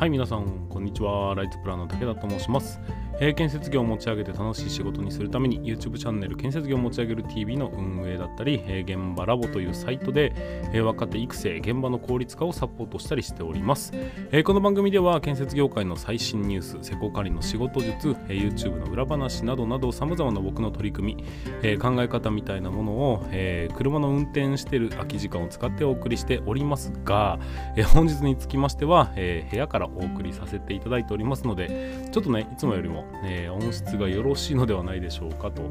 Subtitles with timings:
[0.00, 1.34] はい皆さんこんにちは。
[1.34, 2.80] ライツプランの武田と申します、
[3.20, 10.32] えー建設業を持ち上げて楽しい仕事にするために YouTube チャンネル建設業を持ち上げる TV の運営だったり、えー現場ラボというサイトで、
[10.72, 13.92] えー若手育成現場の効率化をサポートしたりしております、
[14.32, 21.24] えこの番組では建設業界の最新ニュース施工管理の仕事術、え YouTube の裏話などなど様々な僕の取り組み、
[21.62, 27.38] え考え方みたいなものを、え車の運転してる空き時間を使ってお送りしておりますが、
[27.76, 35.62] え本日につきましては、え部屋からお送りさせていただいておりますのでちょっとねいつもよりも、えー音質がよろしいのではないでしょうかと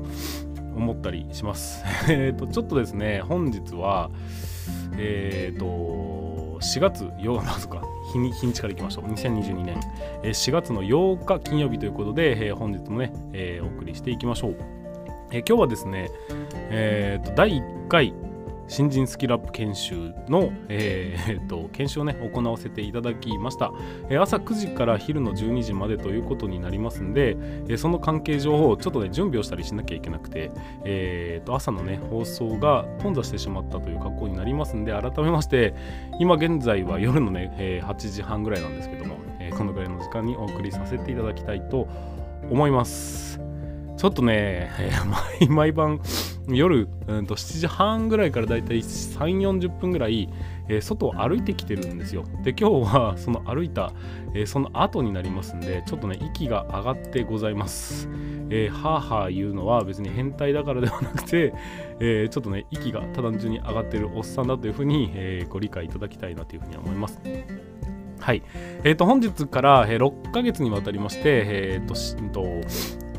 [0.76, 1.84] 思ったりします。
[2.10, 4.10] えっとちょっとですね本日は
[4.98, 7.82] えっ、と4月8日まずか
[8.12, 9.06] 日に日にちからいきましょう。
[9.06, 9.80] 2022年。
[10.24, 14.58] えー4月の8日金曜日ということで、えー本日もね、えーお送りしていきましょう、
[15.32, 16.10] えー今日はですね
[16.70, 18.14] えーと第1回
[18.70, 23.72] 新人スキルアップ研修の、えーえーと研修をね行わせていただきました、
[24.10, 30.52] えー朝9時から昼の12時までということになりますんで、えーその関係上ちょっとね準備をしたりしなきゃいけなくて、
[30.86, 35.74] えーと朝のね放送が頓挫してしまったという格好になりますんで改めまして
[36.20, 41.88] 今現在は夜のね、え8時半ぐらいなんですけども、えこのぐらいの時間にお送りさせていただきたいと
[42.50, 43.40] 思います。
[43.98, 44.92] ちょっとね、え
[45.50, 46.00] 毎晩
[46.56, 50.30] 夜、うん、と7時半ぐらいからだいたい3、40分ぐらい、
[50.68, 52.24] えー外を歩いてきてるんですよ。
[52.44, 53.92] で、今日は その歩いた、
[54.34, 58.10] えーその後になりますんで、ちょっとね、息が上がってございます。
[58.52, 61.54] えー、はあはあ言うのは別に変態だからではなくて、
[62.00, 67.20] えーちょっとね、息が単純に上がってるおっさんだというふうに、えーご理解いただきたいなというふうに思います。
[68.20, 68.44] はい。
[68.84, 72.44] えっ、と、本日から、えー6ヶ月にわたりまして、えっ、と、しんと、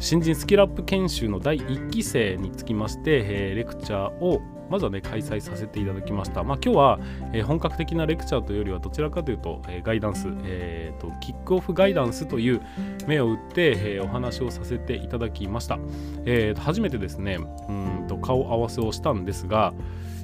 [0.00, 6.42] 新人スキルアップ研修の第1期生につきまして、えーレクチャーをまずはね開催させていただきました。
[6.42, 6.98] まあ、今日は、
[7.34, 12.62] えー本格的なレクチャーというよりはどちらかというと、えーガイダンス、えーとキックオフガイダンスという
[13.06, 15.78] 目を打って、えーお話をさせていただきました。
[16.24, 17.38] えーと初めてですね
[17.68, 19.74] うんと顔合わせをしたんですが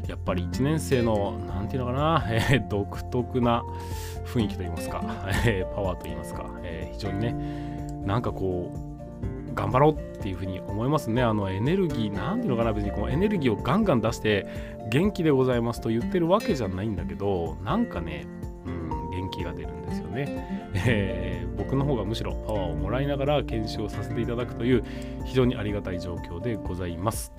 [0.08, 3.62] やっぱり1年生のなんていうのかな、えー独特な
[4.24, 5.04] 雰囲気といいますか、
[5.44, 7.36] えーパワーといいますか、えー非常にね
[8.06, 8.85] なんかこう
[9.56, 11.22] 頑張ろうっていうふうに思いますね。
[11.22, 14.46] あのエネルギー、なんていうのかな、別にこのエネルギーをガンガン出して、
[14.90, 18.26] 元気でございますと言ってるわけじゃないんだけど、なんかね、
[18.66, 24.84] うん、元気が出るんですよね、えー僕の方がむしろパワーをもらいながら研修をさせていただくという
[25.24, 27.32] 非常にありがたい状況でございます。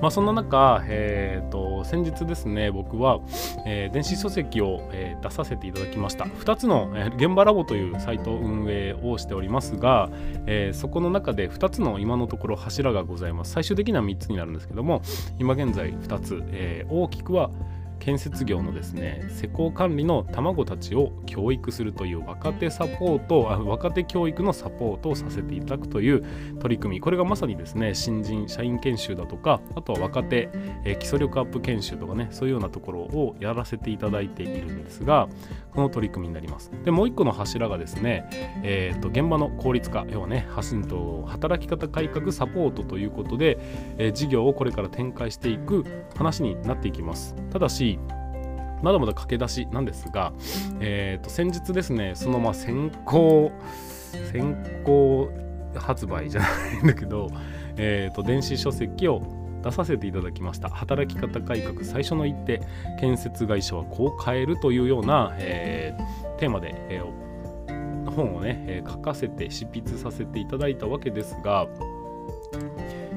[0.00, 3.20] まあ、そんな中、えー、と先日ですね僕は、
[3.64, 6.24] えー電子書籍を、えー出させていただきました。
[6.24, 10.10] 2つの、えー現場ラボというサイト運営をしておりますが、
[10.46, 13.52] えーそこの中で2つの今のところ柱がございます。
[13.52, 15.00] 最終的には3つになるんですけども
[15.38, 17.50] 今現在2つ、えー大きくは
[17.98, 26.24] 建設業のですね施工管理の卵たちを教育するという若手サポートあ若手教育のサポートをさせていただくという
[26.60, 27.00] 取り組み。
[27.00, 30.48] これがまさにですね新人社員研修だとかあとは若手、
[30.84, 35.28] え基礎力アップ研修とかねそういうようなところをやらせていただいているんですが
[35.80, 36.70] の取り組みになります。
[36.84, 38.28] でもう一個の柱がですね、
[38.62, 43.58] えー、と現場の効率化要はね発信と働き方改革サポートということで、
[43.98, 45.84] えー事業をこれから展開していく
[46.16, 47.34] 話になっていきます。
[47.50, 47.98] ただし
[48.82, 50.32] まだまだ駆け出しなんですが、
[50.80, 53.52] えー、と先日ですねそのまあ先行
[54.32, 55.30] 先行
[55.74, 56.48] 発売じゃな
[56.80, 57.28] いんだけど、
[57.76, 59.22] えー、と電子書籍を
[59.66, 60.68] 出させていただきました。
[60.68, 62.62] 働き方改革最初の一手
[63.00, 67.26] 建設会社はこう変えるというような、えーテーマで、えー
[68.10, 71.66] 本をね、え書かせて執筆させていただいたわけですが、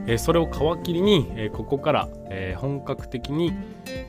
[0.09, 3.53] えそれを皮切りに、えここから、え本格的に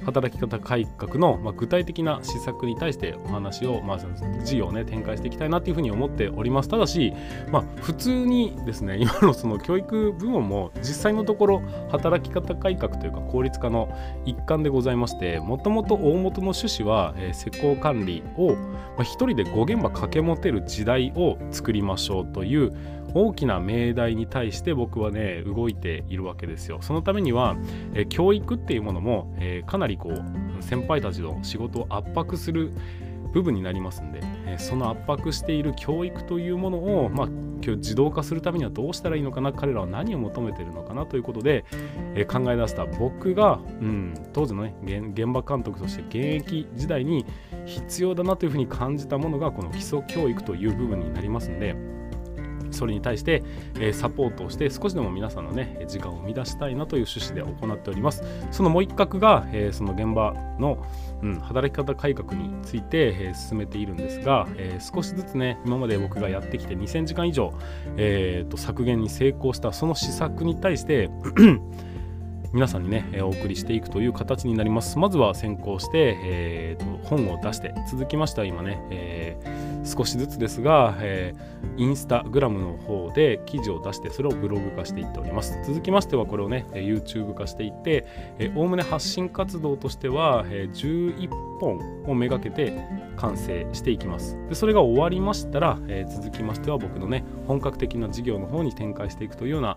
[0.05, 6.71] 働き方改革の、ま、具体的な施策に対してお話を、まあ、その事業をね展開していきたいなというふうに思っております。
[6.71, 7.13] ただし、
[7.51, 13.95] まあ、普通にですね今のその教育部門も実際のところ働き方改革というか効率化の
[14.25, 22.73] 一環でございましてもともと大元の趣旨は、え施工管理を、まあ、人で5現場掛け持てる時代を作りましょうという
[23.15, 26.79] 大きな命題に対して僕はね動いてているわけですよ。
[26.81, 27.57] そのためには、
[27.95, 32.73] え教育っていうものも、えかなりこう先輩たちの仕事を圧迫する
[33.33, 37.27] 部分になりますんで、えその圧迫している教育というものを、まあ、
[37.63, 41.65] 今日自動化するためにはどうしたらいいのかな彼らは何を求めてるのかなということで、
[42.15, 47.27] え考え出した僕が、うん、当時の、ね、現現場監督として現役時代に
[47.67, 51.77] 必要だなというふうに感じたものがこの基礎教育という部分になりますんで
[52.71, 53.43] それに対して、
[53.79, 60.85] えサポートをして少しでも皆さんのね時間を生み出したいなという趣旨で行っておりますそのもう一角が、えその現場の、
[61.23, 67.53] うん、働き方改革について、え進めているんですが、え少しずつね今まで僕がやってきて2000時間以上、
[67.97, 71.11] えーと削減に成功したその施策に対して
[72.53, 74.99] 皆さんにね、えお送りしていくという形になります。
[74.99, 85.59] まずは先行して、えーと、本を出して、続きましては今ね、えー、少しずつですが、えー、インスタグラムの方で記事を出して、それをブログ化していっております。
[85.65, 88.07] 続きましてはこれをね、YouTube 化していって、
[88.55, 91.29] おおむね発信活動としては、えー、11
[91.61, 92.73] 本をめがけて
[93.17, 94.37] 完成していきます。
[94.49, 99.77] でそれが終わりましたら、えー、続きましては僕のね、本格的な事業の方に展開していくというような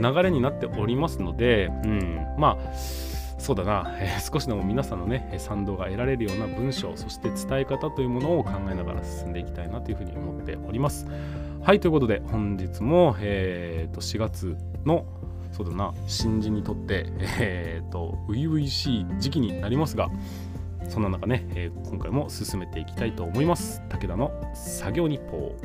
[0.00, 11.06] 流れになっておりますので、うん、まあそうだな、えー、少しでも皆さんのね賛同が得られるような文章そして伝え方というものを考えながら進んでいきたいなというふうに思っております。
[11.60, 15.06] はいということで本日も、えー、と4月の
[15.50, 20.08] そうだな新人にとってえー、と初々しい時期になりますが
[20.88, 23.82] そんな中ね、えー、今回も進めていきたいと思います。
[23.88, 25.56] 武田の作業日報。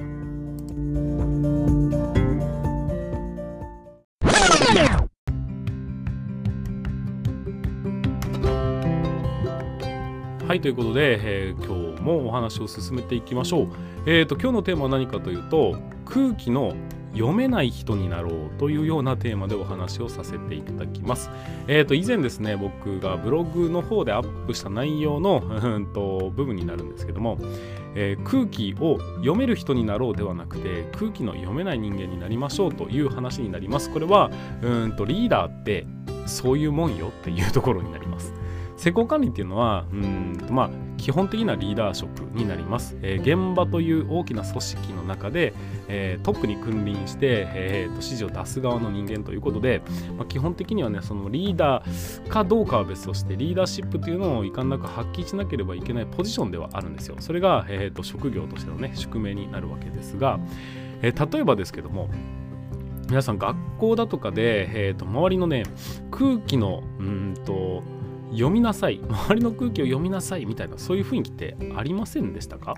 [10.48, 13.68] はいということで、えー、今日もお話を進めていきましょう。
[14.06, 16.74] えーと、今日のテーマは何かというと空気の
[17.12, 21.30] 読めない人になろうというようなテーマでお話をさせていただきます。
[21.68, 27.38] えー、と以前ですね僕がブログの方でアップした内容のうんと部分になるんですけども、
[27.96, 33.92] えー、空気を読める人になろうではなくて空気の読めない人間になりましょうという話になります。
[33.92, 35.86] これはうんとリーダーって
[36.26, 38.34] そういうもんよっていうところになります。
[38.78, 45.54] 施工管理っていうのはうんまあ基本的なリーダー職になります、えー、現場という大きな組織の中で、
[45.88, 49.82] えー、トップに君臨して、えーと、指示を出す側の人間ということで、
[50.18, 57.16] まあ、基本的にはねそのリーダーかどうかは別としてリーダーシップというのをいかんなく発揮しなければいけないポジションではあるんですよ。
[57.20, 60.40] それが、えーと、職業としてのね宿命になるわけですが、
[61.02, 62.10] えー、例えばですけども
[63.08, 65.64] 皆さん学校だとかで、えーと周りのね
[66.12, 67.84] 空気のうんと
[68.32, 69.00] 読みなさい。
[69.08, 72.76] 周りの空気を読みなさいみたいなそういう雰囲気ってありませんでしたか？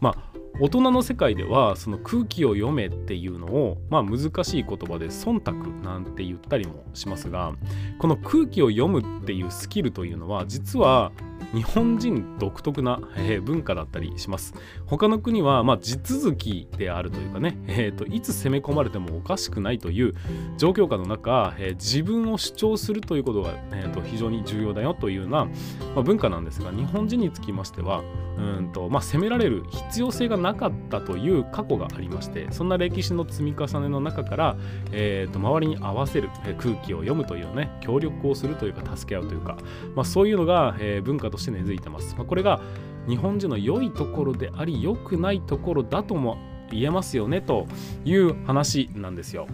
[0.00, 0.16] まあ
[0.60, 5.52] 大人の世界ではその空気を読めっていうのを、まあ、難しい言葉で忖度
[5.82, 7.54] なんて言ったりもしますが
[7.98, 11.10] この空気を読むっていうスキルというのは実は
[11.54, 14.54] 日本人独特な、えー、文化だったりします。
[14.86, 20.14] 他の国は、まあ、地続きであるというかね、えーと、いつ攻め込まれてもおかしくないという
[20.58, 25.52] 状況下の中、えー、自分を主張するということが、えーと、非常に重要だよというような、ま
[25.98, 28.02] あ、文化なんですが日本人につきましては
[28.36, 34.56] うんと、まあ、攻められる必要性がなかったという過去がありましてそんな歴史の積み重ねの中から、
[34.92, 39.56] えーと、周りに合わせる、えー、空気を読むというね協力をするというか助け合うというか、
[39.94, 42.14] まあ、そういうのが、えー、文化としてして根付いてます。
[42.16, 42.60] まあ、これが
[43.08, 46.38] 日本人の良いところであり良くないところだとも
[46.70, 47.66] 言えますよねと
[48.04, 49.46] いう話なんですよ。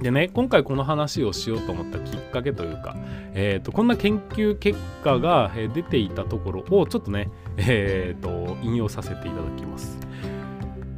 [0.00, 2.96] でね今回この話をしようと思ったきっかけというか、
[3.32, 9.98] えーと、こんな研究結果が出ていたところをちょっとね、えーと、引用させていただきます。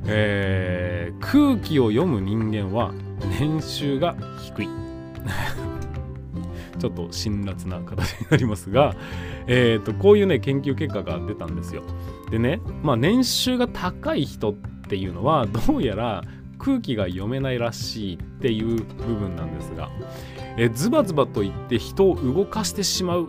[0.07, 2.93] えー、空気を読む人間は
[3.39, 4.69] 年収が低い。
[6.77, 8.95] ちょっと辛辣な形になりますが、
[9.47, 11.83] えーと、こういうね研究結果が出たんですよ。
[12.31, 14.55] でね、まあ、年収が高い人っ
[14.89, 16.23] ていうのはどうやら
[16.59, 19.91] 空気が読めないらしいっていう部分なんですが、
[20.57, 23.29] えズバズバと言って人を動かしてしまう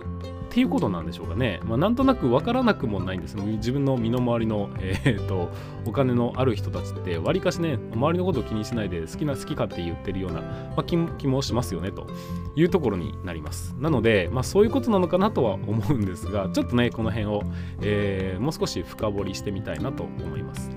[0.58, 1.60] ていうことなんでしょうかね。
[1.66, 3.36] まあ、なんとなく分からなくもないんです。
[3.38, 5.52] 自分の身の回りの、 えーと、
[5.86, 12.08] お金のある人たちって、わりかしね、周りのことを気にしないで好きな好きかって言ってるような、まあ、気気もしますよねと
[12.56, 13.76] いうところになります。
[13.80, 17.44] なので、まあ、そういうことなのかなとは思うんですが、ちょっとね、この辺を、
[17.84, 20.72] えー、もう少し深掘りしてみたいなと思います。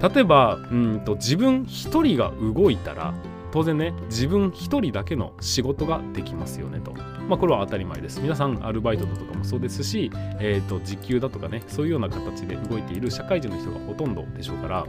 [0.00, 3.14] 例えばうんと自分一人が動いたら
[3.50, 6.92] 当然ね自分一人だけの仕事ができますよねと。
[7.28, 8.20] まあこれは当たり前です。
[8.20, 14.86] 皆さんアルバイトだとかもそうですし、えー、と時給だとかねそういうような形で動いている社会人の人がほとんどでしょうから。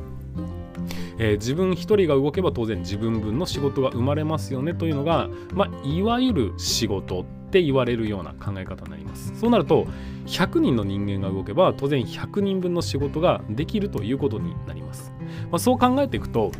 [1.21, 9.85] えー、自分一人が動けば当然自分分の仕事が生まれますよねというのが、まあ、いわゆる仕事って言われるような考え方になりますそうなると
[10.27, 15.11] 100人の人間が動けば当然100人分の仕事ができるということになります、
[15.51, 16.51] まあ、そう考えていくと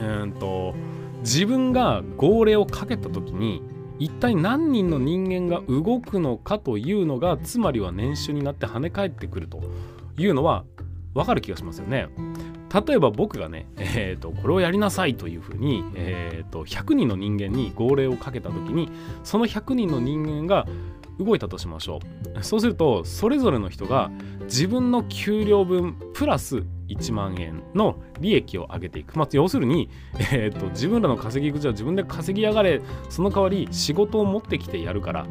[0.00, 0.74] うんと
[1.20, 3.62] 自分が号令をかけた時に
[3.98, 9.60] 一体何人の人間が動くのかというのがつまりは年収になって跳ね返ってくると
[10.16, 10.64] いうのは
[11.14, 12.08] 分かる気がしますよね。
[12.86, 18.90] 例えば僕がね、えーと、これをやりなさいというふうに、えーと、100人の人間に号令をかけた時に
[19.24, 20.66] その100人の人間が
[21.18, 22.00] 動いたとしましょ
[22.36, 22.44] う。
[22.44, 24.10] そうするとそれぞれの人が
[24.44, 29.90] 自分の給料分プラス1万円の利益を上げていく、まあ、要するに、
[30.32, 32.80] えーと自分らの稼ぎ口は自分で稼ぎやがれ。
[33.08, 35.26] その代わり仕事を持ってきてやるから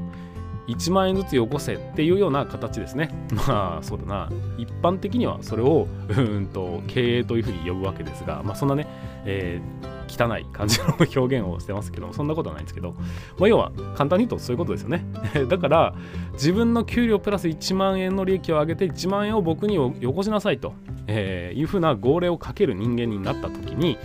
[0.67, 3.09] 1万円ずつよこせっていうような形ですね。
[3.47, 4.29] まあそうだな。
[4.57, 8.87] 一般的にはそれをうんと経営というふうに呼ぶわけですが、まあ、そんなね、
[9.25, 12.93] えー、汚い感じの表現をしてますけどそんなことはないんですけど、
[13.37, 15.05] まあ、要は簡単に言うとそういうことですよね。
[15.49, 15.93] だから
[16.33, 20.73] 自分の給料プラス1万円の利益を上げて1万円を僕によこしなさいと、
[21.07, 23.97] えー、いうふうな号令をかける人間になった時に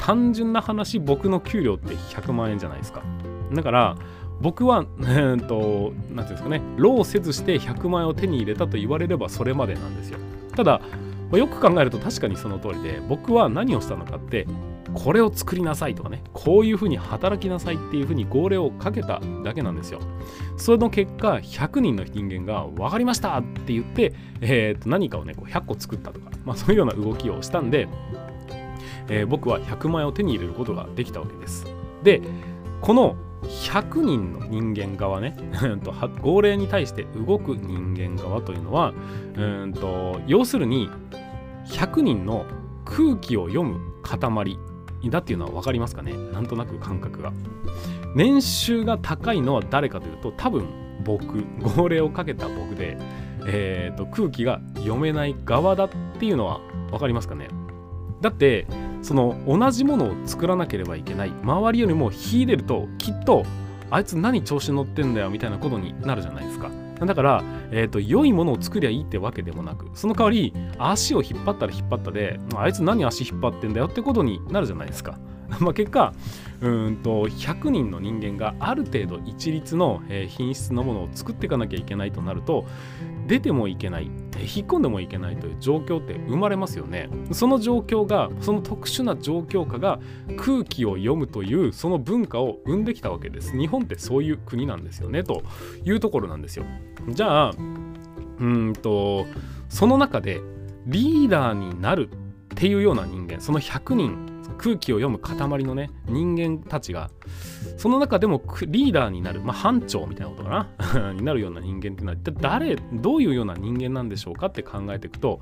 [0.00, 3.02] 単純な話僕の給料って100万円じゃないですか。
[3.52, 3.96] だから
[4.42, 10.18] 僕は、えー、と、なんていうんですかね、労せずして100万円を手に入れたと言われればそれまでなんですよ。
[10.56, 10.80] ただ、
[11.32, 14.48] よく考えると確かにその通りで、僕は何をしたのかって、
[14.94, 20.00] これを作りなさいとかね、こういうふうに働きなさいっていうふうに号令をかけただけなんですよ。
[20.56, 27.88] それの結果、100人の人間が分かりましたって言って、えー、と何かをね、こう100個作ったとか、まあ、そういうような動きをしたんで、
[29.08, 31.66] えー、僕は100万円を手に入れることができたわけです。
[32.02, 32.20] で、
[32.80, 35.36] この100人の人間側ね
[36.22, 38.92] 号令に対して動く人間側というのは
[39.36, 40.88] うんと要するに
[41.66, 42.46] 100人の
[42.84, 44.58] 空気を読む塊
[45.10, 46.12] だっていうのは分かりますかね？
[46.32, 47.32] なんとなく感覚が。
[48.14, 50.66] 年収が高いのは誰かというと多分
[51.04, 51.44] 僕。
[51.76, 52.96] 号令をかけた僕で、
[53.46, 57.48] えーと空気が読めない側だっていうのは分かりますかね？
[58.20, 58.66] だって
[59.02, 61.32] その同じものを作らなければいけない。
[61.42, 63.44] 周りよりも秀でるときっと
[63.90, 66.70] あいつ何調子乗ってんだよみたいなことになるじゃないですか。
[67.06, 75.18] だから、えーと、良いものを作りゃいいってわけでもなくその代わり足を引っ張ったら引っ張ったであいつ何足引っ張ってんだよってことになるじゃないですか。
[75.60, 76.12] まあ結果
[76.60, 82.64] うんと100人の人間がある程度一律の品質のものを作っていかなきゃいけないとなると
[83.26, 84.04] 出てもいけない
[84.38, 87.08] 引っ込んでもいけないという状況って生まれますよね。
[87.32, 90.00] その状況がその特殊な状況下が
[90.36, 93.56] 空気を読むというその文化を生んできたわけです。
[93.56, 95.42] 日本ってそういう国なんですよねと
[95.84, 96.64] いうところなんですよ。
[97.08, 97.52] じゃあ
[98.40, 99.26] うんと
[99.68, 100.40] その中で
[100.86, 104.31] リーダーになるっていうような人間その100人
[104.62, 107.10] 空気を読む塊のね人間たちが
[107.76, 111.12] その中でもリーダーになる、まあ、班長みたいなことかな？
[111.12, 115.40] になるような人間っていうのは一体誰どういうような人間なんでしょうかって考えていくと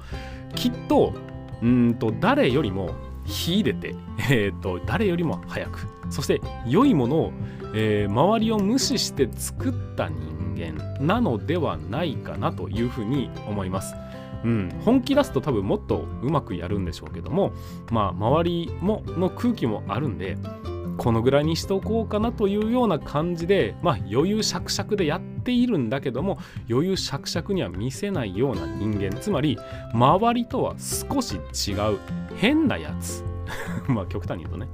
[0.54, 1.12] きっと
[1.62, 2.94] うんと誰よりも
[3.26, 3.94] 秀でて、
[4.30, 7.32] えーと、誰よりも早くそして良いものを、
[7.74, 13.94] えー、周りを無視して作った人間なのではないかなというふうに思います。
[14.44, 17.52] うん、本気出すと多分もっとうまくやるんでしょうけども
[17.90, 20.36] まあ周りもの空気もあるんで
[21.00, 29.18] このぐらいにしておこうかなというような感じでまあ余裕しゃくしゃくでやっているんだけども余裕しゃくしゃくには見せないような人間。
[29.18, 29.58] つまり
[29.94, 31.98] 周りとは少し違う
[32.36, 33.24] 変なやつ。
[33.88, 34.68] まあ極端に言うとね。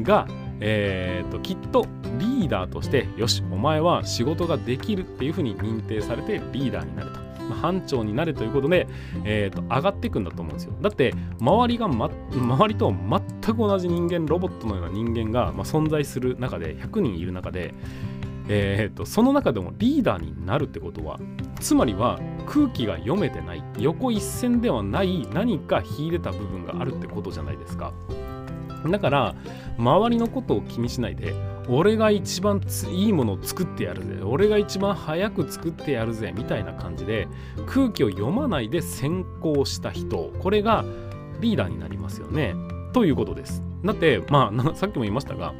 [0.00, 0.28] が
[0.60, 1.86] えーと、ときっと
[2.20, 8.86] リーダーとしてよしお前は仕事ができるっていうふうに認定されてリーダーになると班長になれということで、
[9.24, 10.74] えーと、上がっていくんだと思うんですよ。
[10.80, 17.74] だって周りが、ま、周りと全く同じ人間ロボットのような人間が、まあ、存在する中で100人いる中で、
[18.48, 21.18] えーと、その中でもリーダーになるってことは
[21.60, 27.92] つまりは空気が読めてない横一線ではない何か秀でた部分があるってことじゃないですか。
[28.90, 29.34] だから
[29.78, 31.34] 周りのことを気にしないで
[31.68, 34.20] 俺が一番いいものを作ってやるぜ。
[34.24, 37.28] 俺が一番早く作ってやるぜみたいな感じで
[37.66, 40.32] 空気を読まないで先行した人。
[40.40, 40.84] これが
[41.40, 42.54] リーダーになりますよね。
[42.92, 43.62] ということです。
[43.84, 45.54] だってまあ さっきも言いましたが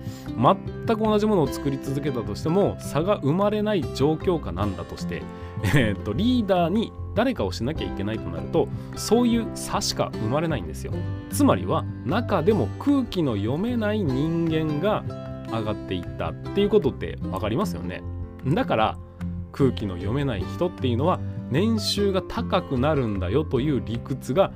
[0.87, 5.23] 全く同じものを作り続けたとしても差が生まれない状況下なんだとして
[5.75, 10.93] えー、とリーダーに誰かをしなきゃいけないとなるとそういう差しか生まれないんですよ。
[11.31, 15.05] つまりは中でも空気の読めない人間が
[15.53, 18.03] 上がっていったっていうことって分かりますよね。
[18.47, 18.99] だから
[19.53, 24.53] 空気の読めない人っていうのは年収が高くなるんだよという理屈が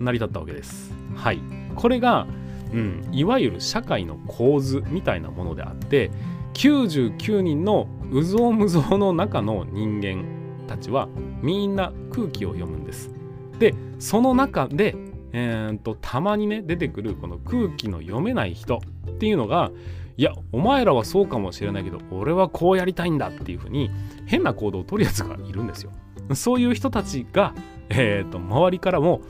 [0.00, 0.92] 成り立ったわけです。
[1.14, 1.40] はい。
[1.76, 2.26] これが、
[2.72, 6.10] うん、いわゆる社会の構図みたいなものであって
[6.54, 10.24] 99人の有象無象の中の人間
[10.66, 11.08] たちは
[11.42, 13.10] みんな空気を読むんです。
[13.58, 14.96] でその中で、
[15.32, 19.70] えー、とたまにね出てくるこの空気の読めない人っていうのが
[20.20, 23.90] いやお前らはそうかもしれないけど俺はこうやりたいんだっていうふうに
[24.26, 25.92] 変な行動を取るやつがいるんですよ
[26.34, 27.54] そういう人たちが、
[27.88, 29.22] えーと、周りからも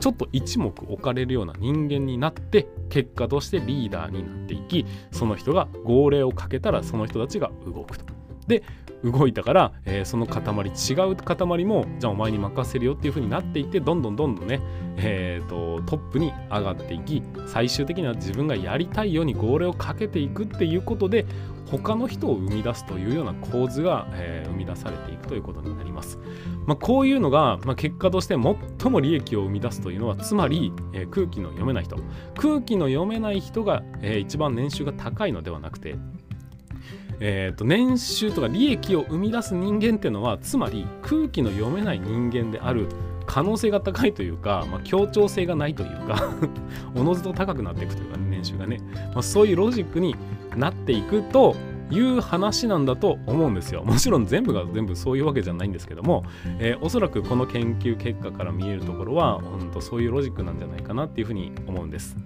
[0.00, 8.17] ちょっと一目置かれるような人間になって結果としてリーダーになっていきその人が号令をかけたらその人たちが動くと。
[8.48, 8.62] で
[9.04, 14.60] 動いたから、えー、その塊違う塊もじゃあお前に任せるよっていう風になっていってどんどんどんどんね、
[14.96, 21.26] えーと、トップに上がっていき最終的には自分がやりたいように号令をかけていくっていうことで
[21.70, 26.18] 他の人を生み出すというような構図が、えー、生み出されていくということになります。
[26.66, 31.96] まあ、こういうのが、まあ、結果として最も利益を生み出すというのはつまり、えー、空気の読めない人
[32.36, 35.96] 空気の読めない人が、えー、一番年収が高いのではなくて
[37.20, 42.88] えーと、年収とか利益を生み出す人間っていうのはつまり空気の読めない人間である
[43.26, 46.34] 可能性が高いというか、まあ、協調性がないというか
[46.94, 48.80] おのずと高くなっていくというか、ね、年収がね、
[49.12, 50.16] まあ、そういうロジックに
[50.56, 51.54] なっていくと
[51.90, 53.84] いう話なんだと思うんですよ。
[53.84, 56.24] もちろん全部が全部そういうわけじゃないんですけども、
[56.58, 62.16] えー、おそらくこの研究結果から見えるところは、本当そういうロジックなんじゃないかなっていうふうに思うんです。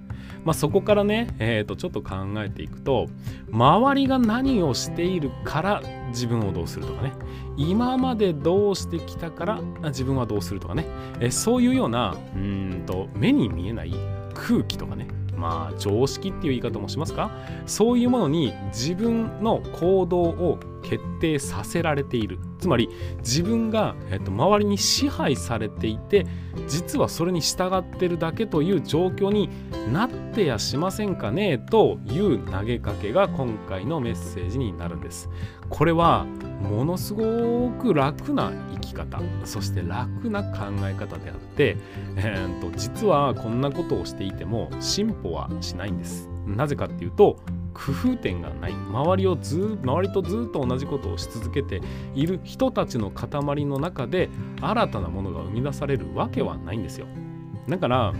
[0.45, 3.09] まあ、そこからね、えー、とちょっと考えていくと
[3.51, 7.13] 周りが何をしているから自分をどうするとかね
[7.57, 10.87] 今までどうしてきたから自分はどうするとかね、
[11.21, 13.93] えー、そういうようなうんと目に見えない
[14.35, 17.31] 空気とかねまあ常識っていう言い方もしますか？
[17.67, 22.39] そういうものに自分の行動を決定させられている。
[22.59, 26.27] つまり自分が、えっと、周りに支配されていて
[26.69, 29.51] 実はそれに従ってるだけという状況に
[29.93, 31.59] なってやしませんかね？
[31.59, 35.29] という投げかけが今回のメッセージになるんです。
[35.69, 36.27] これは
[36.63, 41.77] ものすごく楽な生き方そして楽な考え方であって、
[42.17, 46.29] えー、と実はこんなことをしていても進歩はしないんです。
[46.47, 47.39] なぜかっていうと
[47.75, 48.73] 工夫点がない。
[48.73, 51.81] 周りをず周りとずっと同じことをし続けて
[52.15, 54.29] いる人たちの塊の中で
[54.61, 57.07] 新たなものが生み出されるわけはないんですよ。
[57.69, 58.13] だから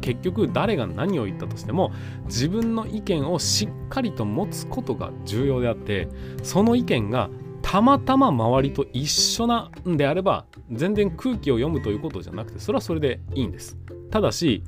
[0.00, 1.92] 結局誰が何を言ったとしても
[2.26, 6.08] 自分の意見をしっかりと持つことが重要であって
[6.42, 7.30] その意見が
[7.62, 13.76] たまたま周りと一緒なんであれば全然空気を読むということじゃなくてそれはそれでいいんです。
[14.10, 14.62] ただし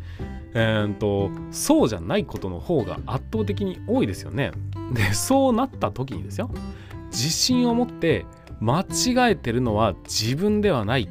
[0.53, 4.53] えーと、そうじゃないことの方が圧倒的に多いですよね。
[4.93, 6.51] でそうなった時にですよ
[7.13, 8.27] 自信を持って
[8.61, 11.09] 間違えてるのは自分ではない。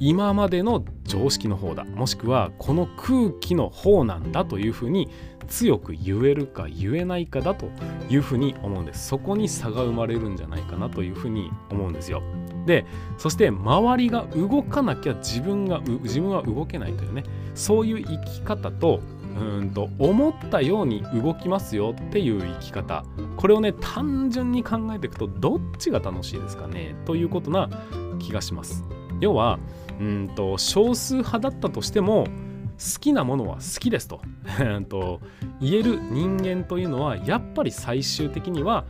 [0.00, 1.84] 今までの常識の方だ。
[1.84, 5.08] もしくはこの空気の方なんだというふうに
[5.44, 7.68] 強く言えるか言えないかだと
[8.08, 9.08] いうふうに思うんです。
[9.08, 12.22] そこに差が生まれるんじゃないかなというふうに思うんですよ。
[12.66, 12.86] で
[13.18, 17.24] そして周りが動かなきゃ自分が自分は動けないというね。
[17.54, 19.00] そういう生き方と
[19.36, 23.04] うんと思ったように動きますよっていう生き方。
[23.36, 26.94] これをね単純に考えていくとどっちが楽しいですかね？
[27.04, 27.68] ということな
[28.18, 28.84] 気がします。
[29.20, 29.58] 要は
[30.00, 32.26] うんと少数派だったとしても
[32.78, 34.20] 好きなものは好きですと。
[34.88, 35.20] と
[35.60, 38.84] 言える人間というのはやっぱり最終的には、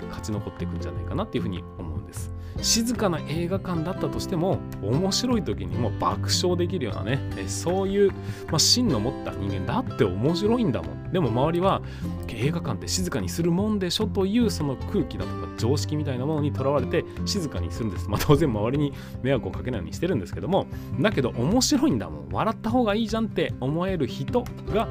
[0.00, 2.32] うん、勝ち残っていくんじゃないかなっていうふうに思うんです。
[2.62, 8.10] 静かな映画館だったとしても面白い時にも爆笑できるようなねそういう、
[8.48, 11.12] まあ、芯の持った人間だって面白いんだもん。
[11.12, 11.82] でも周りは
[12.28, 20.66] 映画館って静かにするもんでしょというその空気だとか常識みたいなものにとらわれて静かにするんです、まあ、当然周りに迷惑をかけないようにしてるんですけども
[21.00, 22.28] だけど面白いんだもん。
[22.30, 24.86] 笑った方がいいじゃんって思える人が、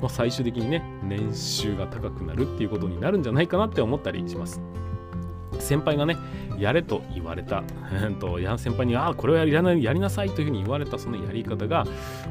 [0.00, 4.60] まあ、最終的にね年収が高くなるっていうことになるんじゃないかなって思ったりします。
[5.58, 6.16] 先輩がね
[6.58, 7.62] やれと言われた、
[8.20, 11.84] と先輩に、ああ、これをやりなやりなさいというふうに言われたそのやり方が、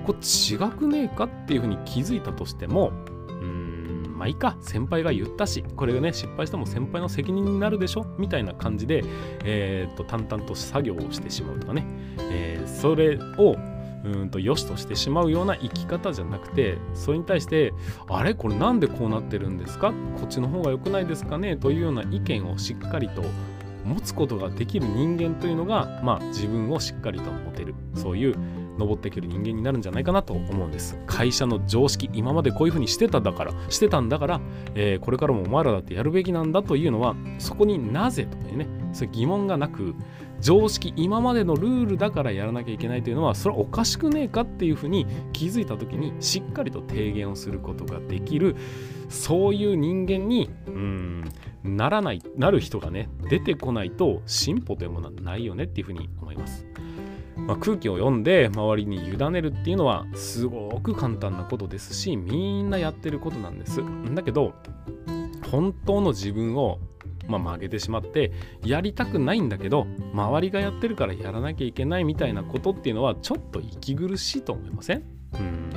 [0.05, 2.91] こ違くねえかっていうふうに気づいたとしても、
[3.27, 8.05] うん、まあいいか、先輩が言ったし、これがね、失敗しても先輩の責任になるでしょ？
[8.17, 9.03] みたいな感じで、
[9.43, 11.85] えー、と、淡々と作業をしてしまうとかね、
[12.31, 13.55] えー、それを、
[14.03, 17.73] うんと良しとしてしまうような生き方じゃなくてそれに対して
[18.09, 18.33] あれ？
[18.33, 19.91] これなんでこうなってるんですか？
[20.17, 21.55] こっちの方が良くないですかね？
[21.57, 23.23] というような意見をしっかりと
[23.85, 27.73] 持つことができる人間というのが、まあ、自分をしっかりと持てる。
[27.95, 28.35] そういう
[28.77, 30.97] 登っていける人間になるんじゃないかなと思うんです。
[31.05, 34.41] 会社の常識今までこういうふうにしてただからしてたんだから、
[34.75, 39.93] えー、これからもお前らだってやるべきなんだというのはそこになぜというねそういう疑問がなく
[40.41, 48.55] 常識今までのルールだからやらなきゃいけないというのはそれはおかしくねえかっていうふうに気づいた時にしっかりと提言をすることができる
[49.09, 51.31] そういう人間にうん
[51.63, 56.65] ならないなる人がね出てこないと進歩というものはないよねっていうふうに思います。
[57.35, 63.81] まあ、空気を読んで周りに委ねるっていうのはすごく簡単なことですしみんなやってることなんです。
[64.13, 64.53] だけど
[65.49, 66.79] 本当の自分を
[67.27, 68.31] まあ、曲げてしまって
[68.63, 75.03] やりたくないんだけど周りがやってるからやらなきゃいけないみたいなことっていうのはちょっと息苦しいと思いません？
[75.35, 75.71] うん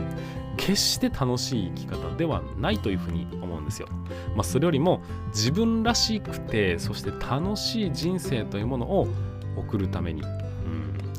[0.57, 3.89] 決して楽しい生き方ではないというふうに思うんですよ。
[4.35, 9.09] まあ、それよりも自分らしくてそして楽しい人生というものを
[9.57, 10.23] 送るために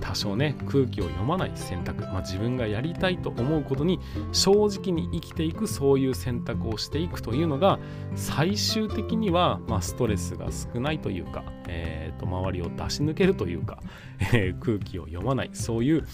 [0.07, 3.99] 多少ね空気を読まない選択、まあ、自分がやりたいと思うことに
[4.31, 7.79] 正直に生きていくそういう選択をしていくというのが
[8.15, 13.79] 最終的には、まあ、ストレスが少ないというか、えー、と周りを出し抜けるというか、
[14.19, 16.05] えー、空気を読まないそういう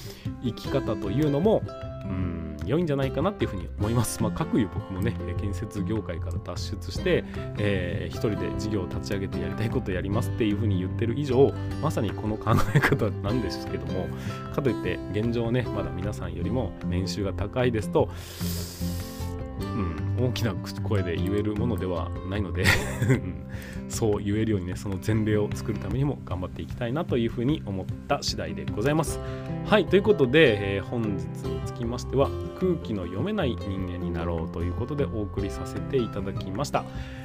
[0.43, 1.61] 生き方というのも
[2.05, 2.30] うん
[2.65, 4.21] 良いんじゃないかなっていうふうに思います。
[4.21, 7.23] まあ、各いう僕もね、建設業界から脱出して、
[7.57, 14.07] えー、一人で事業を立ち上げてやりたいことやりますっていうふうに言ってる以上、まさにこの考え方なんですけども、
[14.53, 18.09] かといって現状ね、まだ皆さんよりも年収が高いですと、
[20.21, 20.53] 大きな
[20.83, 22.65] 声で言えるものではないので
[23.89, 29.19] そう言えるようにねその前例を作るためにも頑張っていきたいなというふうに思った次第でございます。
[29.65, 32.29] はいということで、えー、本日につきましては
[32.59, 36.83] 空気の読めない人間になろうということでお送りさせていただきました、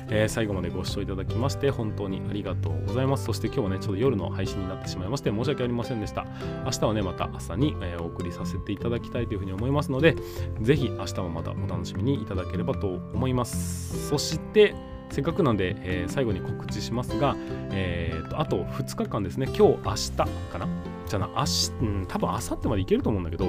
[0.09, 3.25] えー、最後までご視聴いただきまして本当にありがとうございます。
[3.25, 6.27] そして今日はねちょっと夜の配信になってしまいまして申し訳ありませんでした。
[6.64, 10.16] 明日はねまた朝に、え、お送りさせていただきたいというふうに思いますので
[10.62, 14.09] ぜひ明日もまたお楽しみにいただければと思います。
[14.09, 14.75] そして
[15.11, 17.37] せっかくなんで、えー、最後に告知しますが、
[17.71, 20.27] えーと、あと2日間ですね、今日、明日か
[20.59, 20.66] な？
[21.07, 23.47] じゃあな、明日、うん、多分明後日までいけると思うんだけど、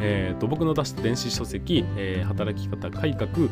[0.00, 3.48] えーと、僕の出した電子書籍、えー、働き方改革、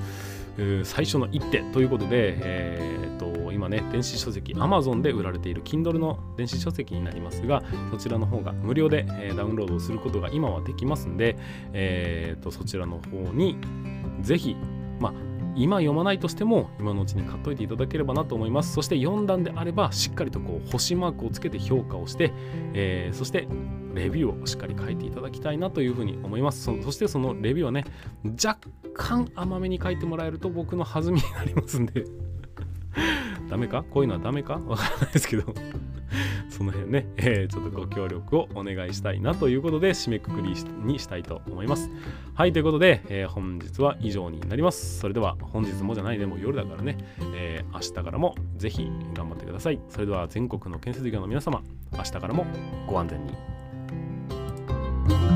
[0.84, 11.36] 最初の一手ということで、えーと、今ね、電子書籍 Amazon で売られている Kindle の電子書籍になりますが、そちらの方が無料で、えー、ダウンロードすることが今はできますんで、
[11.72, 13.58] えーと、そちらの方に
[14.20, 14.56] ぜひ、
[15.00, 15.12] まあ、
[15.56, 18.72] 今読まないとしても今のうちに買っといていただければなと思います。
[18.72, 22.32] そして読んだんであればしっかりとこう星マークをつけて評価をして、
[22.72, 23.46] えー、そして
[23.94, 26.64] レビューをしっかり書いていただきたいなというふうに思います。
[26.82, 27.84] そしてそのレビューはね
[28.44, 28.58] 若
[28.94, 32.04] 干甘めに書いてもらえると僕の弾みになりますんで。
[33.50, 33.82] ダメか？
[33.82, 34.54] こういうのはダメか？
[34.54, 35.52] わからないですけど。
[36.54, 41.90] その辺ね、 えー、ちょっとご協力をお願いしたいなということで締めくくりにしたいと思います。
[42.34, 45.00] はい、ということで、えー、本日は以上になります。
[45.00, 46.96] それでは本日もじゃないでも夜だからね、
[47.34, 49.80] えー、明日からもぜひ頑張ってください。
[49.88, 51.60] それでは全国の建設業の皆様、
[51.92, 52.46] 明日からも
[52.86, 55.33] ご安全に。